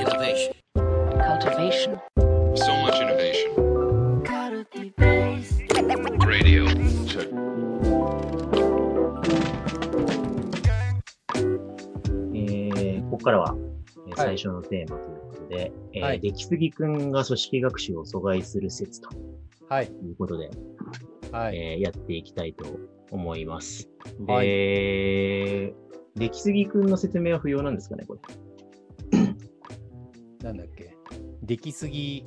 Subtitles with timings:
[0.00, 0.52] Innovation.
[1.28, 2.00] cultivation,
[2.56, 3.50] So much innovation.
[6.26, 6.64] Radio.
[7.06, 7.28] Check.
[12.34, 13.54] えーここからは、
[14.08, 19.08] え最初のテーマということで、えーはい出来すぎくんが組織学習を阻害する説と
[19.68, 19.86] はい。
[19.86, 20.50] いうことで、
[21.32, 21.56] はい。
[21.56, 22.64] えーやっていきたいと
[23.10, 23.88] 思います。
[24.20, 25.74] で、はい
[26.16, 28.20] 出来すぎくんの説明は不要なんですかね、これ。
[30.42, 30.96] なんだっけ？
[31.42, 32.24] できすぎ、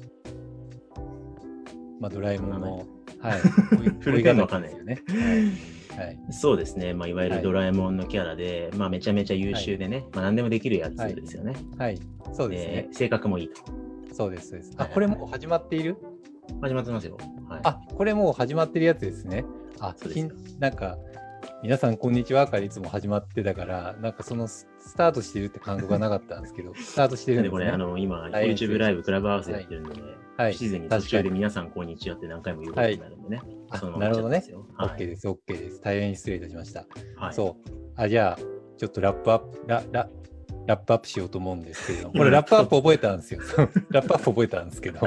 [1.99, 2.85] まあ、ドラえもんの、
[3.19, 3.39] はい。
[3.99, 5.03] フルテーマわかんないですよね。
[5.95, 6.05] はい。
[6.07, 6.19] はい。
[6.31, 6.93] そうですね。
[6.93, 11.55] まあ、いわゆはいるドラえもんのキャラで、まあ、めちゃめちゃ優秀でね、まあ、何でもできるやつですよね。
[11.77, 11.99] はい。
[12.33, 12.89] そうですね。
[12.91, 13.61] 性格もいいと。
[14.13, 14.49] そうです。
[14.49, 14.73] そうです。
[14.77, 15.97] あ、はいこれもう始まっている？
[16.61, 17.17] 始まってますよ。
[17.47, 17.61] はい。
[17.63, 19.45] あ、これもう始まってるやつですね。
[19.79, 20.97] あ、そうですなんか、
[21.63, 27.59] 皆さんこんにちはからいつも始まってたから、なんかそのススタートしてるって感覚がなかったんですけど、 スタートしてるんですね。
[27.59, 30.01] でこれ、あの、今、YouTube 礼ライブ、クラブハウスやってるんでね、
[30.35, 33.41] はい不自然に途中で皆さん、こんにちはって何回も言うことになるんでね。
[33.69, 34.43] あそのまなるほどね。
[34.75, 35.81] はい OK です、OK です。
[35.81, 36.85] 大変失礼いたしました。
[37.15, 37.33] はい。
[37.33, 37.71] そう。
[37.95, 38.39] あ、じゃあ、
[38.77, 40.09] ちょっとラップアップ、ラ、ラ、
[40.67, 43.39] ラップアップしようと思うんですけれども、これラップアップ覚えたんですよ。
[43.89, 44.99] ラップアップ覚えたんですけど、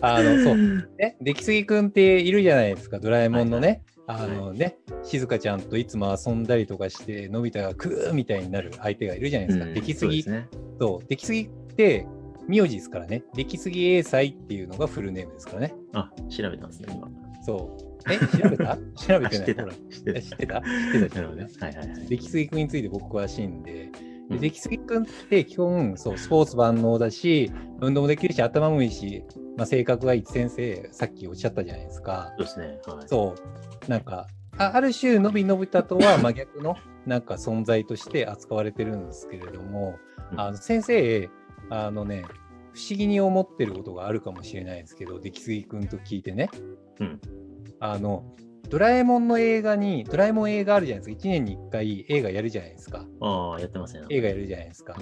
[0.00, 0.56] あの、そう。
[0.96, 3.82] ね、出来すぎくんっているじゃないですか、ドラえもんのね。
[4.06, 9.64] あのね、静香ちゃんといつも遊んだりとかして、のび太がクーみたいになる相手がいるじゃないですか。
[9.64, 10.48] うん出来すぎ、そうね。
[10.78, 12.06] そう、出来すぎって、
[12.46, 13.24] 名字ですからね。
[13.34, 15.74] 出来すぎ英才っていうのがフルネームですからね。
[15.94, 17.08] あ、調べたんですね、今。
[17.44, 18.12] そう。
[18.12, 18.76] え、調べた？
[18.94, 19.26] 調べてない。
[19.26, 19.64] あ知ってた。
[19.64, 20.66] 知ってたえ知ってた知
[21.06, 21.66] ってた。
[21.66, 22.06] はいはいはい。
[22.06, 29.22] 出来すぎくんについて僕詳しいんで、うんで出来すぎくんって基本、そう、スポーツ万能だし、運動もできるし、頭もいいし、
[29.56, 32.32] まあ、性格がいい先生、さっきおっしゃったじゃないですか。
[32.38, 32.66] そうですね。
[32.86, 33.08] はい。
[33.08, 33.34] そ
[33.86, 33.90] う。
[33.90, 39.96] なんか、あある種、のびのび太とは 真逆の、なんか存在として扱われてるんですけれども、
[40.32, 41.28] うんあの先生、
[41.70, 42.24] あのね、
[42.72, 46.50] 不思議に思ってることがあるかもしれないですけど、出来すぎくんと聞いてね。
[46.98, 47.20] うん
[47.80, 48.24] あの、
[48.68, 51.22] ドラえもんの映画に、ドラえもん映画あるじゃないですか。
[51.28, 53.04] 1年に1回映画やるじゃないですか。
[53.20, 54.02] ああ、やってますね。
[54.10, 54.96] 映画やるじゃないですか。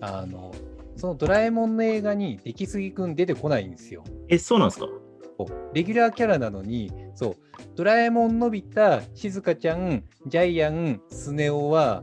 [0.00, 0.52] あの、
[0.96, 4.04] そのドラえもんの映画に出来すぎくん出てこないんですよ。
[4.28, 4.86] え、そうなんですか？
[5.74, 7.36] レギュラーキャラなのに、そう、
[7.74, 12.02] ドラえもんのび太、しずかちゃん、ジャイアン、スネ夫は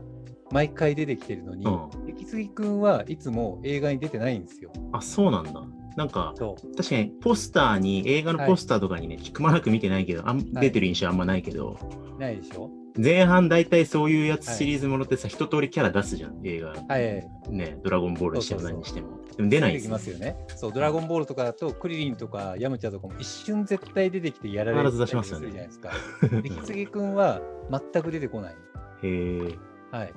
[0.52, 4.70] 毎回出てきてるのに、うん出来すぎくんはいつも映画に出てないんですよ。
[4.92, 5.52] あ、そうなんだ。
[5.96, 6.34] なんか。
[6.76, 11.76] 確かにポスターに、映画のポスターとかにね、くまなく見てないけど、あんはい出てる印象あんまないけど、
[12.18, 12.70] ないでしょ？
[12.96, 16.70] 前半大体そういうやつはいシリーズものってさ、一通りキャラ出すじゃん、映画。
[16.70, 17.28] はい。
[17.50, 19.18] ね、ドラゴンボールにしても何にしても。
[19.36, 20.36] でも出ないん出てきですよますよね。
[20.54, 25.90] そう、ドラゴンボールとかだと、クリリンとかヤムチャとかも一瞬絶対出てきてやられる必ず出しますよねるじゃないですか。
[26.42, 27.40] 出来すぎくんは
[27.70, 28.54] 全く出てこない。
[28.54, 28.56] へ
[29.02, 29.40] え。
[29.90, 30.12] はい。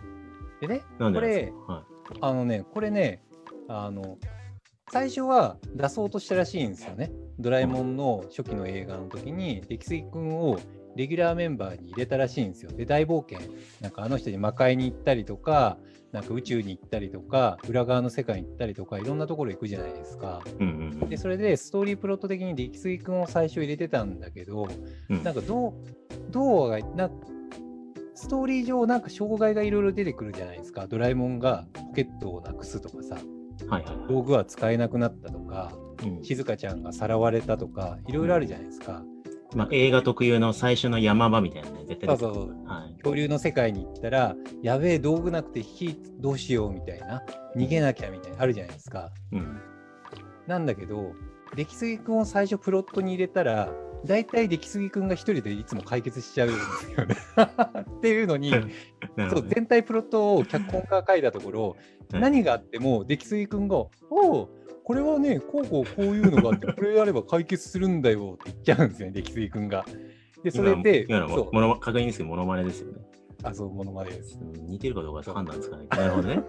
[0.62, 1.84] でね、でこれは
[2.22, 3.24] あのね、これね、
[3.68, 4.20] あの、
[4.90, 7.12] 最初は出そうとしたらしいんですよね。
[7.40, 10.60] ドラえもんの初期の映画の時に、出来すぎくんを
[10.96, 12.72] レギュラーメンバーに入れたらしいんですよ。
[12.72, 13.40] で、大冒険、
[13.82, 15.78] なんかあの人に魔界に行ったりとか、
[16.12, 20.42] なんか宇宙に行ったりとか、裏側の世界に行ったりとか、いろんなところ行くじゃないですか。
[20.48, 20.50] い。
[20.52, 24.68] うんうんうんで、それでストーリープロット的に出来すぎくんを最初入れてたんだけど、
[25.10, 25.74] うんなんかどう、
[26.32, 27.12] どうが、な
[28.16, 30.88] ストーリー上なんか障害がいろいろ出てくるじゃないですか。
[30.88, 33.18] ドラえもんがポケットをなくすとかさ、
[33.66, 34.08] はいはいはい。
[34.08, 35.88] 道具は使えなくなったとか、うん
[36.24, 39.04] 静香ちゃんがさらわれたとか、いろいろあるじゃないですか。
[39.56, 42.94] まあ、映画特有の最初の山場みたいなね、絶対そうそうはい。
[42.96, 47.24] 恐竜の世界に行ったら、やべえ、道具なくて火どうしようみたいな、
[47.56, 49.12] 逃げなきゃみたいな、あるじゃないですか。
[49.32, 49.60] うん。
[50.48, 51.14] なんだけど、
[51.56, 53.70] 出来すぎくんを最初プロットに入れたら、
[54.08, 57.16] 大体出来すぎくんが一人でいつも解決しちゃうんですよね。
[57.98, 58.52] っていうのに、
[59.30, 61.80] そう全体プロットを脚本家が書いたところ、はい
[62.10, 63.76] 何があっても出来すぎくんが
[64.10, 64.50] 「おう
[64.86, 69.86] これはねこうこうこういうのがあってこれやれば解決するんだよ」って言っちゃうんですよね出来すぎくんが。
[70.42, 73.00] でそれで今のそうもの確認ですけど、モノマネですよね。
[73.44, 74.40] あそうものまねです。
[74.42, 75.86] うん似てるかどうか判断ですかね。
[75.90, 76.42] なるほどね。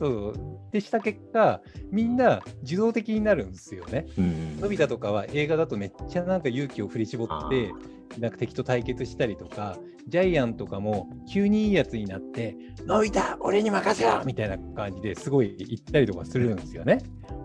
[0.00, 0.34] そう
[0.72, 1.60] でした結果
[1.90, 4.06] みんな受動的になるんですよね。
[4.18, 7.72] うんのび太とかは映画だとめっちゃなんか勇気を振り絞って
[8.18, 9.78] なんか敵と対決したりとか
[10.08, 12.56] ジャイアンとかも急にいいやつになって
[12.86, 17.37] 「のび太俺に任せろ!」みたいな感じですごい言ったりとかするんですよねはい。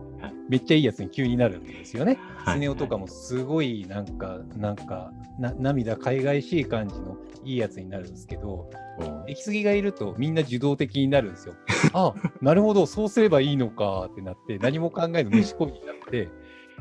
[0.49, 2.17] めっちゃいいやつに急になるんですよね。
[2.37, 8.69] はいスネ夫とかもすごいなんかなんかな涙海外しい感じのいいやつになるんですけど
[8.99, 11.55] うん出来すぎがいるとみんな受動的になるんですよ。
[11.93, 16.29] あなるほどそうすればいいのかってなって何も考えず無思考になって。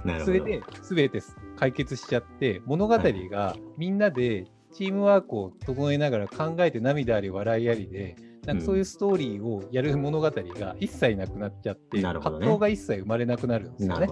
[0.25, 1.23] それで全て
[1.57, 8.17] 解決しちゃって物語がみんなでチームワークを整えながら考えて涙あり笑いありで
[8.47, 14.09] なんかそういうストーリーをやる物語が一切なくなっちゃって、なるほどね葛藤が一切生まれなくなるんですよね。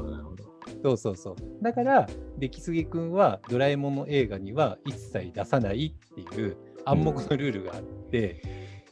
[0.83, 1.37] そうそうそう。
[1.63, 8.41] だから、出来すぎくんはドラえもんの映画には一切出さないっていう暗黙のルールがあって、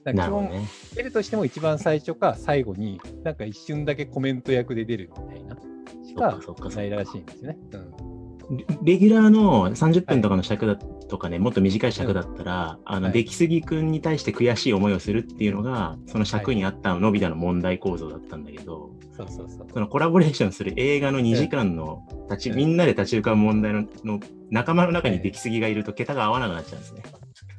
[0.04, 0.50] なんか基本。
[0.94, 5.56] 出るとしても一番最初か最後になんか一瞬だけコメント役で出るみたいな
[6.04, 6.38] しか
[6.74, 7.58] ないらしいんですよね。
[7.72, 8.64] うんレ
[8.94, 19.66] レギュラーの30分とかの尺だとかね、もっと短い尺だったら、あの、はい出来すぎくんに対して悔しい思いをするっていうのが、その尺にあったのび太の問題構造だったんだけど、そうそうそう。
[19.72, 24.20] そのコラボレーションする映画の2時間の立ち、うんみんなで立ち浮かぶ問題のの
[24.50, 27.02] 仲間の中はいに出来すぎがいると桁が合わなくなっちゃうんですね。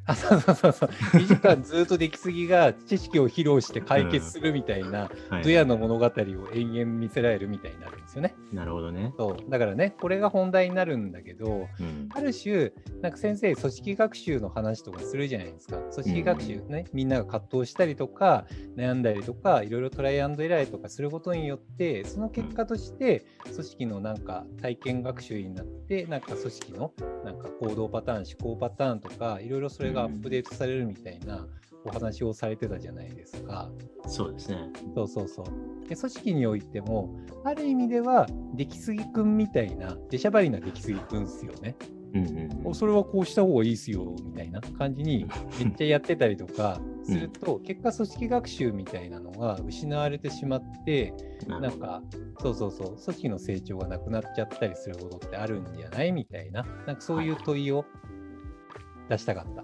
[0.09, 0.89] あ、そうそうそうそう。
[0.89, 6.09] 2時間ずっと出来すぎが知識を披露して解決するみたいな、はいドヤの物語を
[6.53, 8.35] 延々見せられるみたいになるんですよね。
[8.51, 9.13] なるほどね。
[9.17, 9.49] そう。
[9.49, 12.09] だからね、これが本題になるんだけど、うん。
[12.13, 12.71] ある種、
[13.01, 15.77] なんか先生、組織学習の話とかするじゃないですか。
[15.77, 18.45] 組織学習ね、みんなが葛藤したりとか、
[18.75, 31.47] 悩んだりとか、いろいろトライアンドエラーとかすることによって、その結果として、組織のなんか体験学習になって、なんか組織のなんか行動パターン、思考パターンとか、いろいろそれがアップデートされるみたいな
[31.85, 33.69] お話をされてたじゃないですか。
[34.07, 34.69] そうですね。
[34.95, 35.87] そうそうそう。
[35.87, 41.75] で組織においても、ある意味では、出来すぎくんみたいな、出しゃばりな出来すぎくんっすよね。
[42.13, 45.27] うんうんおそれはこうした方がいいっすよみたいな感じに
[45.59, 51.13] めっちゃやってたりとかすると、結果組織学習みたいなのが失われてしまって
[51.47, 52.01] なんか
[52.39, 57.85] そうそうそう組織の成長がなくなっちゃったりすることってあるんじゃないみたいななんかそういう問いを
[59.09, 59.63] 出したかった。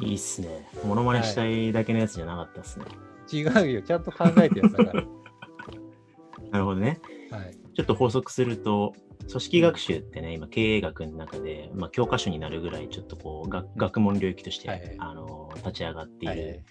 [0.00, 0.68] いいっすね。
[0.84, 2.84] モノマネしたいだけのやつじゃなかったっすね。
[3.32, 3.82] 違うよ。
[3.82, 5.04] ちゃんと考えてやつだから。
[6.50, 7.00] なるほどね。
[7.30, 7.56] はい。
[7.74, 8.94] ちょっと補足すると、
[9.28, 14.80] 組織学習ってね、今経営学の中で、まあ、教科書になるぐらいちょっとこう学学問領域として、はい。
[14.80, 16.36] はいあの立ち上がっていはい。
[16.36, 16.62] る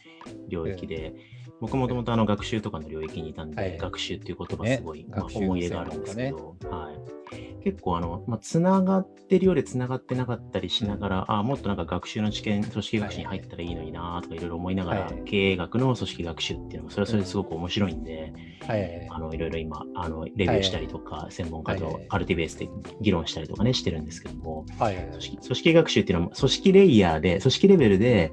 [0.48, 1.14] 領域で、
[1.60, 3.78] 僕もともとあの学習とかの領域にいたんで、はい。
[3.78, 4.78] 学習っていう言葉ね。
[4.78, 15.24] すごい、まあ、思い入れがあるんですけど、はい、結構あの、まあ、つながってるようでつながってなかったりしながら、あもっとなんか学習の知見、組織学習に入ったらいいのになとかいろいろ思いながら、はい。
[15.26, 18.34] 経営学の組織学習っていうのもそれはそれですごく面白いんで、
[18.68, 18.82] はい。
[18.82, 21.94] はいはいあのいろいろ今あのレビューしたりとか、専門家とはい。
[21.96, 22.70] はいカルティベースで
[23.02, 25.06] 議論したりとかねしてるんですけども、はいはい。
[25.10, 28.32] 組織組織学習っていうのは組織レイヤーで組織レベルで、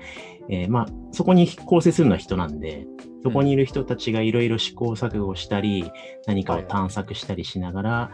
[0.50, 2.86] えーまあ、そこに構成するのは人なんで
[3.24, 5.90] そこにいる人たちがいろいろ試行錯誤したり、
[6.26, 8.12] 何かを探索したりしながら、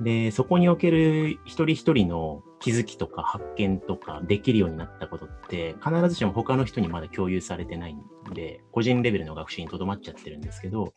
[0.00, 8.00] でそこにおける一人一人の気づきとか発見とかできるようになったことって必ずしも他の人にまだ共有されてないん
[8.34, 10.92] で個人レベルの学習にとどまっちゃってるんですけど、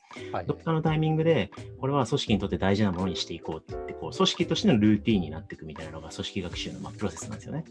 [0.48, 7.64] どっかのタイミングで、これは組織にとって大事なものにしていこうって言って、こう組織としてのルーティーンになっていくみたいなのが組織学習のまあプロセスなんですよね。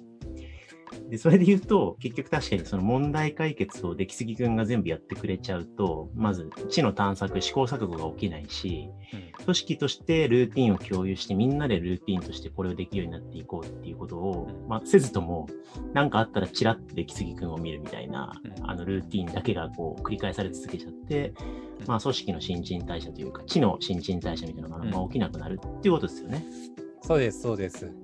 [1.09, 8.91] で、それで言うと、結局確かにその問題解決を出来すぎくんが全部やってくれちゃうと、まず知の探索、試行錯誤が起きないし、
[9.45, 14.69] 組織としてルーティンを共有して、みんなでルーティンとしてこれをできるようになっていこうっていうことを、うん。
[14.69, 15.49] まあ、せずとも、
[15.93, 18.71] なんかあったらチラッと出来すぎくんを見るみたいな、うん。
[18.71, 21.33] あのルーティンだけがこう繰り返され続けちゃって、
[21.87, 26.45] まあ、組織の新陳代謝というか、知の新陳代謝みたいなのが、起きなくなるっていうことですよね。
[27.03, 28.04] そうですそうです。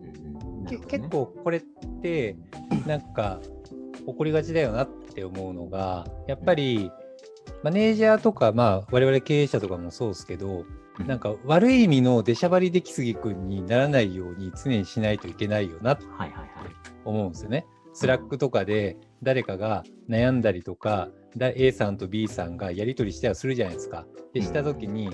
[0.78, 1.62] ね結構これっ
[2.02, 2.37] て
[2.87, 3.40] なんか
[4.06, 6.90] 起こりがちだよなって思うのがやっぱり
[7.62, 10.64] マネージャーとかまあ我々経営者とかもそうですけど
[10.99, 16.04] うんなんか悪い意味の出しゃばり出木杉くんにならないように常にしないといけないよなって。
[17.04, 17.66] 思うんですよね。
[17.92, 24.06] Slack とかで誰かが悩んだりとかだ A さんと B さんがやり取りしてはするじゃないですか。
[24.33, 25.11] でした時に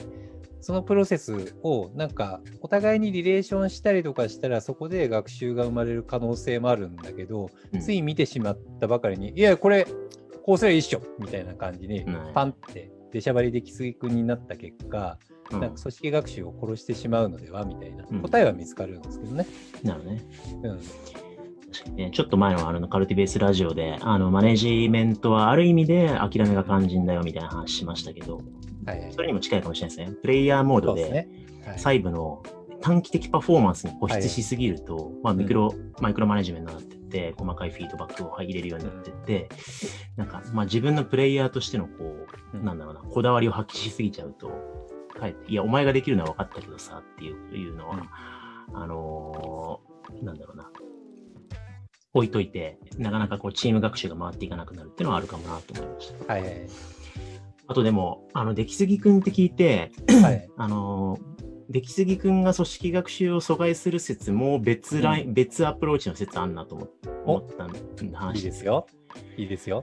[0.60, 7.80] そのプロセスをなんかお互いにリレーションしたりとかしたらそこで学習が生まれる可能性もあるんだけど、うん。
[7.80, 9.86] つい見てしまったばかりにいやこれ
[10.44, 15.18] こうすればいいっしょみたいな感じにうんパンって出しゃばりできすぎくんになった結果、
[15.52, 15.60] うん。
[15.60, 18.22] なんか組織学習を殺してしまうのではみたいなうん。
[18.22, 19.46] 答えは見つかるんですけどね。
[19.82, 20.22] なるね。
[20.62, 20.80] うん。
[22.10, 28.40] ちょっと前のあのカルティベースラジオで、あのマネジメントはある意味で諦めが肝心だよみたいな話しましたけど、
[28.87, 29.12] はいはい。
[29.12, 30.16] それにも近いかもしれないですね。
[30.23, 31.28] プレイヤーモードで
[31.76, 32.43] 細部の
[32.81, 39.49] 短期的パフォーマンスに固執しすぎると、まあ、ミクロ、マイクロマネジメントになってって、細かいフィードバックを入れるようになってって、
[40.16, 41.93] なんか、まあ、自分のプレイヤーとしての、こ
[42.55, 42.64] う、うん。
[42.64, 44.49] なんだろうな、こだわりを発揮しすぎちゃうと、
[45.19, 48.02] かえって、いや、お前ができるのは分かったけどさ、っていういうのは、
[48.75, 50.71] あのーなんだろうな、
[52.12, 56.33] 置いといて、なかなかこう、チーム学習が回っていかなくなるっていうのはあるかもなと思いました。
[56.33, 56.96] はいはい
[57.68, 59.90] あとでも、あの、出来すぎくんって聞いて、
[60.23, 60.49] はい。
[60.56, 61.37] あのー、
[61.70, 66.88] 出来すぎくんが組織学習を阻害する説も別ライン、別アプローチの説あんなと思
[67.25, 67.66] 思った
[68.04, 68.87] いい話ですよ。
[69.37, 69.82] いいですよ。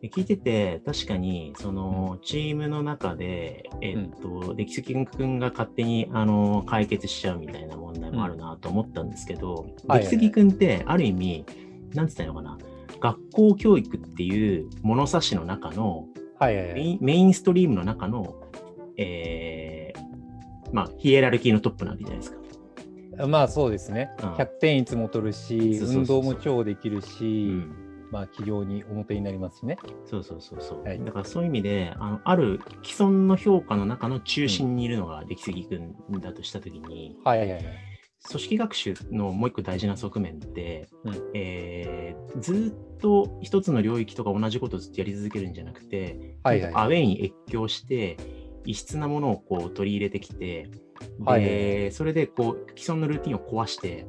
[0.00, 11.44] で聞いてて、確かに、その、チームの中で、えっと、出来すぎくんが勝手に、あの、解決しちゃうみたいな問題もあるなと思ったんですけど、はい出来すぎくんって、ある意味、
[11.94, 12.58] なんつったのかな、
[13.00, 16.06] 学校教育っていう物差しの中の、
[16.38, 16.74] はいはいはい。
[16.74, 18.36] メインメインストリームの中の、
[18.96, 22.38] えー、まあ、ヒエラルキーのトップなわけじゃないですか。
[23.26, 24.10] まあそうですね。
[24.22, 29.76] うん100点いつも取るし、運動も超できるし、うんまあ企業に表になりますしね。
[30.06, 30.82] そうそうそうそう。
[30.82, 37.64] はいだからそういう意味で、あのある既存の評価の中の中心にいるのが出来すぎくんだとしたときに、はいはいはい。
[38.26, 41.30] 組織学習のもう一個大事な側面って、うん。
[41.34, 48.16] えーずっと一つの領域とか同じことをずっとやり続けるんじゃなくて、はいはいアウェイに越境して、
[48.64, 50.70] 異質なものをこう取り入れてきて、で
[51.24, 54.06] はいはいはそれでこう既存のルーティンを壊して、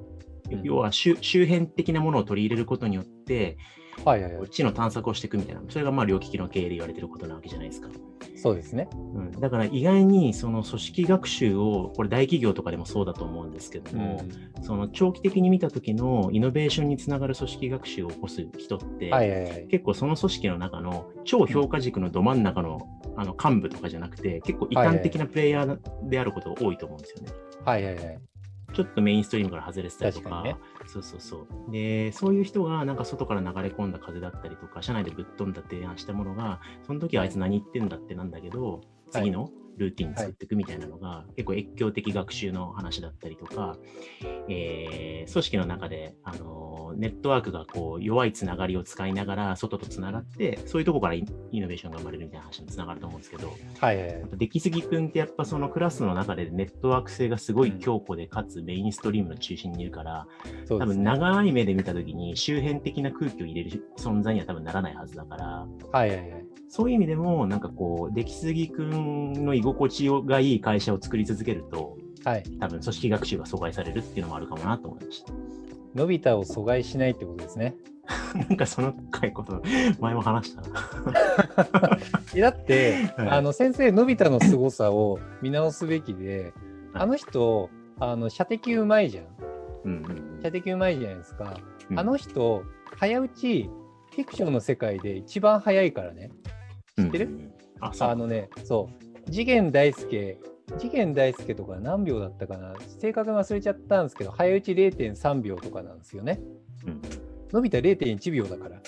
[0.51, 0.63] うん。
[0.63, 3.57] 要は周周辺的なものを取り入れることによって、
[4.05, 4.49] はいはいはい。
[4.49, 7.89] 知の探索をしていくみたいな、それがまあ両利きの経営で言われてることなわけじゃないですか。
[8.35, 8.89] そうですね。
[8.93, 14.23] うん、だから意外にその組織学習を、これ大企業とかでもそうだと思うんですけども、
[14.61, 19.67] その長期的に見た時のイノベーションにつながる組織学習を起こす人って、はいはいはい。
[19.67, 22.87] 結構その組織の中の超評価軸のど真ん中の,、
[23.17, 25.79] あの幹部とかじゃなくて、結構異端的なプレイヤー
[26.09, 27.31] であることが多いと思うんですよね。
[27.65, 28.19] はいはいはい。
[28.73, 30.59] ちょっとメインストリームから外れてたりとか、確かにね
[30.91, 31.71] そうそうそう。
[31.71, 38.81] で、そういう人がなんか外から流れ込んだ風だったりとか、社内でぶっ飛んだ提案したものが、その時あいつ何言ってんだってなんだけど、
[39.11, 43.77] 次のルーティン作っていくみたいなのが、結構越境的学習の話だったりとか、
[44.47, 54.23] えー組織の中で、あのーネットワークがこう弱いつながりを使いながら外とつながって、そういうところからイイノベーションが生まれるみたいな話につながると思うんですけど、はいはいはい。
[54.33, 60.27] 出来すぎくんってやっぱそのクラスの中でネットワーク性がすごい強固で、かつメインストリームの中心にいるから、
[60.67, 61.03] 多分。
[61.03, 66.45] 長い目で見たときに周辺的な空気を入れる存在には多分ならないはずだから、はいはいはい。
[66.69, 72.43] そういう意味でも、なんかこう、出来すぎくんの居心地がいい会社を作り続けると、はい。
[72.59, 75.33] 多分組織学習が阻害されるっていうのもあるかもなと思いました。
[75.95, 77.75] のび太を阻害しないってことですね。
[78.35, 79.61] なんかその深いこと、
[79.99, 81.97] 前も話したな。
[82.39, 86.53] だって、はいあの先生、のび太の凄さを見直すべきで、
[86.93, 89.25] はいあの人、あの射的うまいじゃん。
[89.85, 91.59] うんうん射的うまいじゃないですか。
[91.89, 92.63] うんあの人、
[92.95, 93.69] 早打ち、
[94.11, 96.31] フィクションの世界で一番早いからね。
[97.03, 97.51] 知ってる、うんうん
[97.81, 97.91] あ。
[97.99, 98.89] あのね、そ
[99.27, 100.37] う、次元大介、
[100.77, 106.39] 次元大介とか何秒だったかな、正確に忘れちゃったんですけど、早打ち0.3秒とかなんですよね。
[106.85, 107.01] うん
[107.51, 108.79] のび太0.1秒だから。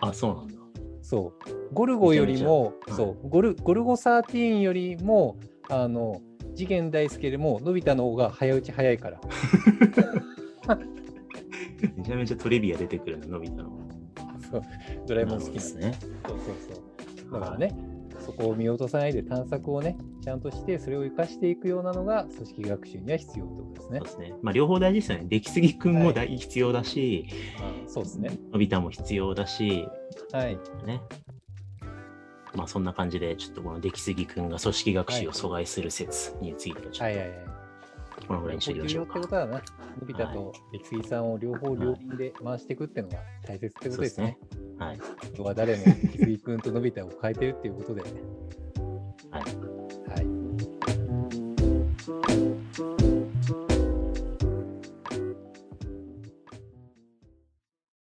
[0.00, 0.54] あ、そうなんだ。
[1.02, 1.74] そう。
[1.74, 5.36] ゴルゴよりも、めちゃめちゃそうゴル、ゴルゴ13よりも、
[5.68, 6.22] あの、
[6.54, 9.20] 次元大介よりも、のび太の方が早打ち早いから。
[11.96, 13.70] めちゃめちゃトリビア出てくるの、のび太の。
[14.50, 14.62] そう
[15.06, 15.92] ドラえもん好きですね。
[16.00, 16.84] そうそうそう。
[17.32, 17.74] だからね、
[18.20, 24.06] そこを見落とさないで探索をね、ちゃんとして、それを生かしていくようなのが、組織学習には必要ってことですねそう。
[24.06, 24.34] ですね。
[24.42, 25.24] まあ、両方大事ですよね。
[25.28, 27.26] 出来すぎくんも大必要だし、
[27.58, 28.30] あそうですね。
[28.52, 29.88] のび太も必要だし、
[30.32, 30.58] はい。
[30.86, 31.00] ね。
[32.54, 37.38] まあ、そんな感じで、ちょっとこの出来すぎくんが組織学習を阻害する説については、ちょっはいはいはい。
[38.20, 39.28] とこのぐらいにしておきましょうかってこ。
[39.28, 39.62] とはな、の
[40.06, 44.24] び太と出来すぎさんを両方両輪で回していくっていうのが大切ってことですね。
[44.24, 44.38] はい。
[45.32, 48.02] 人は誰も出来すぎくんとのび太を変えてるっていうことで、